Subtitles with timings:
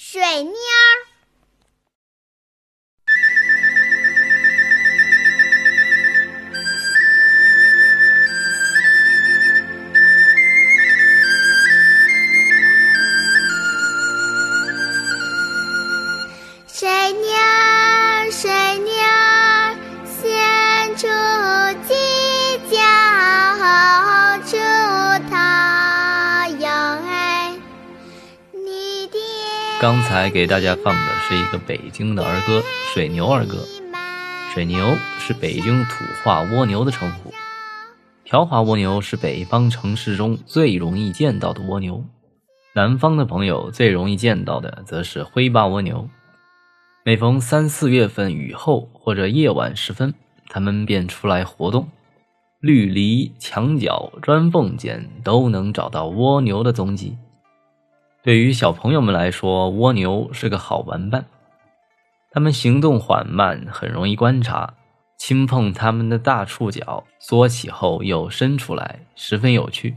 [0.00, 1.07] 水蔫儿。
[29.80, 32.58] 刚才给大家放的是一个北京的儿歌
[32.92, 33.58] 《水牛儿歌》。
[34.52, 37.32] 水牛是北京土话蜗牛的称呼，
[38.24, 42.04] 条华蜗牛是北方城市中最容易见到的蜗牛，
[42.74, 46.08] 南方的朋友最容易见到的则是灰巴蜗牛。
[47.04, 50.12] 每逢三四月份雨后或者夜晚时分，
[50.48, 51.88] 它们便出来活动，
[52.58, 57.16] 绿篱、墙角、砖缝间都能找到蜗牛的踪迹。
[58.22, 61.24] 对于小朋友们来说，蜗牛是个好玩伴。
[62.30, 64.74] 它们行动缓慢，很容易观察。
[65.18, 69.96] 轻碰它们的大触角，缩起后又伸出来，十分有趣。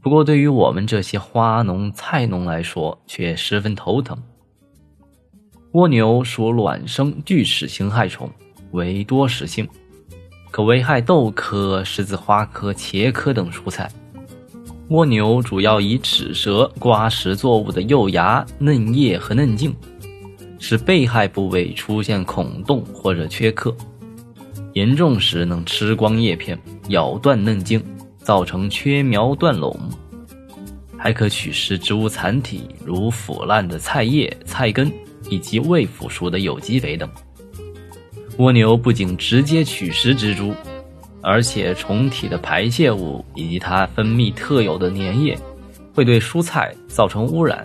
[0.00, 4.16] 不过，对于我们这些花农、菜农来说，却十分头疼。
[5.72, 8.30] 蜗牛属卵生巨齿形害虫，
[8.70, 9.68] 为多食性，
[10.50, 13.90] 可危害豆科、十字花科、茄科等蔬菜。
[14.88, 19.74] 蜗牛主要以齿舌刮食作物的幼芽、嫩叶和嫩茎。
[20.58, 23.76] 使被害部位出现孔洞或者缺刻，
[24.72, 27.82] 严重时能吃光叶片，咬断嫩茎，
[28.18, 29.78] 造成缺苗断垄。
[30.96, 34.90] 还可取食植物残体，如腐烂的菜叶、菜根
[35.28, 37.08] 以及未腐熟的有机肥等。
[38.38, 40.54] 蜗牛不仅直接取食植株，
[41.28, 45.36] 而且虫体的排泄物以及它分泌特有的粘液，
[45.92, 47.64] 会对蔬菜造成污染。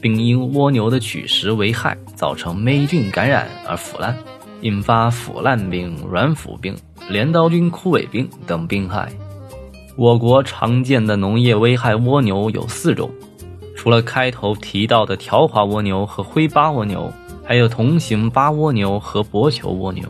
[0.00, 4.16] 并因蜗牛的取食为害，造成霉菌感染而腐烂，
[4.60, 6.76] 引发腐烂病、软腐病、
[7.08, 9.08] 镰刀菌枯萎病等病害。
[9.96, 13.10] 我国常见的农业危害蜗牛有四种，
[13.76, 17.12] 除了开头提到的条滑蜗牛和灰巴蜗牛，
[17.44, 20.04] 还有同型巴蜗牛和薄球蜗牛，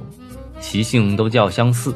[0.61, 1.95] 习性都较相似。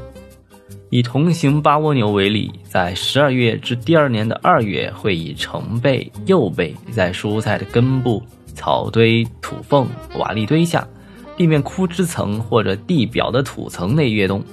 [0.93, 8.23] 以同型巴蜗牛为例，在十二月至第二年的二月，会以成倍、幼辈在蔬菜的根部、
[8.55, 9.89] 草堆、土缝、
[10.19, 10.87] 瓦砾堆下、
[11.35, 14.45] 地面枯枝层或者地表的土层内越冬。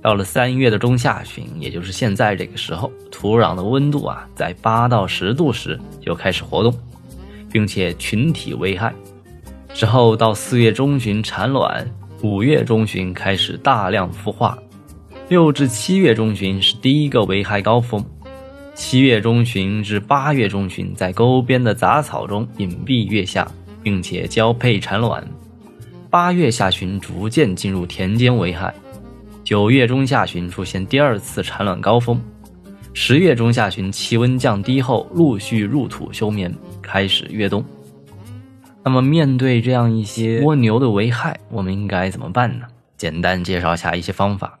[0.00, 6.72] 到了三月的中下旬，也就是现在这个时候，土壤的温度啊在八到十度时就开始活动，
[7.50, 8.94] 并且群体危害。
[9.74, 11.84] 之后到四月中旬产卵，
[12.22, 14.56] 五月中旬开始大量孵化。
[15.28, 18.02] 六至七月中旬是第一个危害高峰，
[18.74, 23.46] 七月中旬至八月中旬在沟边的杂草中隐蔽月下，
[23.82, 25.22] 并且交配产卵。
[26.08, 28.74] 八月下旬逐渐进入田间危害，
[29.44, 32.18] 九月中下旬出现第二次产卵高峰，
[32.94, 36.50] 十月中下旬气温降低后陆续入土休眠，
[36.80, 37.62] 开始越冬。
[38.82, 42.64] 那么面对这样一些蜗牛的危害，我们应该怎么办呢？
[42.96, 44.58] 简单介绍下一些方法。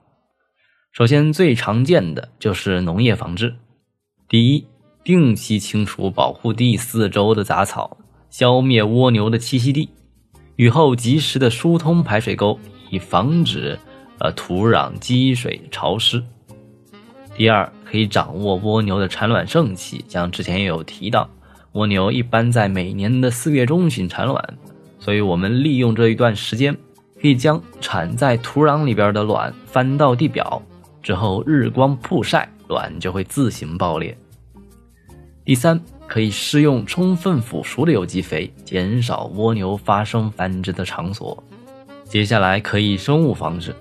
[0.92, 3.54] 首先，最常见的就是农业防治。
[4.28, 4.66] 第一，
[5.04, 7.96] 定期清除保护地四周的杂草，
[8.30, 9.88] 消灭蜗牛的栖息地。
[10.56, 12.58] 雨后及时的疏通排水沟，
[12.90, 13.78] 以防止
[14.18, 16.20] 呃土壤积水潮湿。
[17.36, 21.30] 第二，可以掌握蜗牛的产卵盛期，像之前也有提到，
[21.72, 24.42] 蜗牛一般在每年的四月中旬产卵，
[24.98, 26.76] 所以我们利用这一段时间，
[27.22, 30.60] 可以将产在土壤里边的卵翻到地表。
[31.02, 34.16] 之后日光曝晒，卵就会自行爆裂。
[35.44, 41.42] 第三，可以施用充分腐熟的有机肥，减少蜗牛发生繁殖的场所。
[42.04, 43.74] 接下来可以生物防治，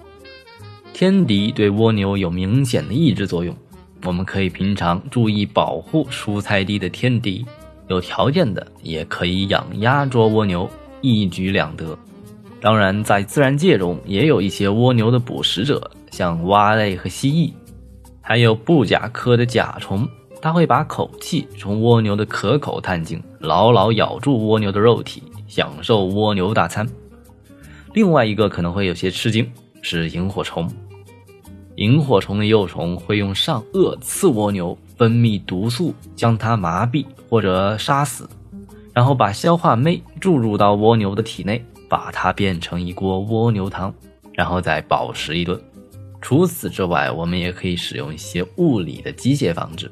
[0.93, 3.55] 天敌对蜗牛有明显的抑制作用，
[4.05, 7.45] 我们可以平常注意保护蔬菜地的天敌，
[7.87, 10.69] 有条件的也可以养鸭捉蜗牛，
[11.01, 11.97] 一举两得。
[12.59, 15.91] 当然，在自然界中也有一些蜗牛的捕食者。
[16.17, 17.53] 像蛙类和蜥蜴，
[18.21, 20.09] 还有布甲科的甲虫，
[20.41, 26.89] 它会把口气从蜗牛的壳口探进，牢牢咬住蜗牛的肉体，享受蜗牛大餐。
[27.93, 29.47] 另外一个可能会有些吃惊，
[29.83, 30.67] 是萤火虫。
[31.75, 38.27] 萤火虫的幼虫会用上颚刺蜗牛，分泌毒素将它麻痹或者杀死，
[38.91, 43.93] 然后把消化酶注入到蜗牛的体内，把它变成一锅蜗牛汤，
[44.33, 45.61] 然后再饱食一顿。
[46.21, 49.89] 除此之外，我们也可以使用一些物理的机械防治，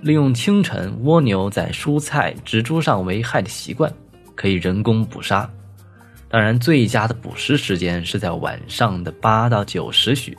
[0.00, 3.92] 利用清晨蜗牛在蔬菜植株上为害的习惯，
[4.34, 5.50] 可以人工捕杀。
[6.28, 10.36] 当然，最佳的捕食时间是在晚上的八到九时许，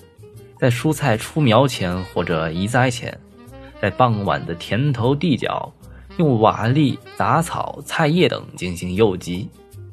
[0.59, 3.17] 在蔬菜出苗前或者移栽前，
[3.81, 5.71] 在傍晚的田头地角，
[6.17, 9.47] 用瓦砾、杂草、菜叶等进行诱集。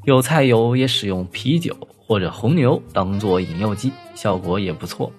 [0.04, 5.12] 有菜友也使用啤酒或者红牛当做引诱剂，效果也不错。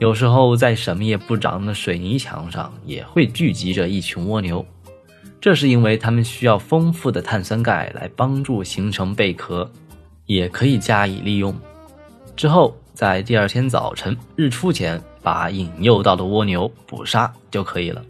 [0.00, 4.64] 有时候在什么也不长的水泥墙上也会聚集着一群蜗牛，
[5.38, 9.70] 这是因为它们需要丰富的碳酸钙来帮助形成贝壳，
[10.24, 11.54] 也可以加以利用。
[12.34, 18.02] 之后在第二天早晨日出前把引诱到的蜗牛捕杀就可以了。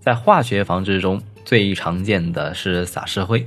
[0.00, 3.46] 在化学防治中最常见的是撒石灰，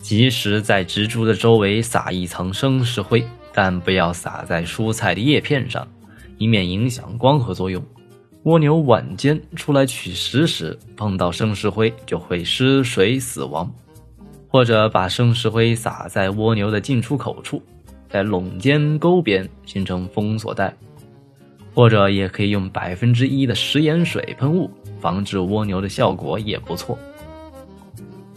[0.00, 3.24] 及时在植株的周围撒一层生石灰，
[3.54, 5.86] 但不要撒在蔬菜的叶片上。
[6.38, 7.82] 以免影响光合作用。
[8.44, 13.72] 蜗牛晚间出来取食时碰到生石灰就会失水死亡，
[14.48, 17.62] 或者把生石灰撒在蜗牛的进出口处，
[18.08, 20.74] 在垄间沟边形成封锁带，
[21.72, 24.68] 或者也可以用百分之一的食盐水喷雾
[25.00, 26.98] 防治蜗牛的效果也不错。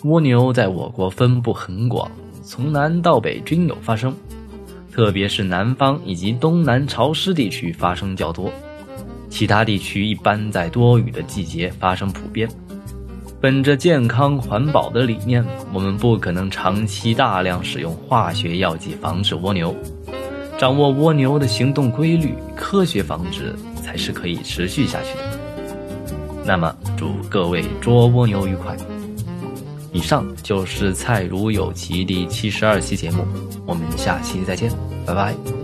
[0.04, 2.12] 蜗牛在我国分布很广，
[2.44, 4.16] 从南到北均有发生。
[4.96, 8.50] 特别是南方以及东南潮湿地区发生较多，
[9.30, 12.48] 其他地区一般在多雨的季节发生普遍。
[13.42, 19.76] 本着健康环保的理念，我们不可能长期大量使用化学药剂防治蜗牛。
[20.58, 23.54] 掌握蜗牛的行动规律，科学防治
[23.84, 25.24] 才是可以持续下去的。
[26.46, 28.74] 那么，祝各位捉蜗牛愉快！
[29.96, 33.26] 以上就是《蔡如有奇》第七十二期节目，
[33.66, 34.70] 我们下期再见，
[35.06, 35.55] 拜拜。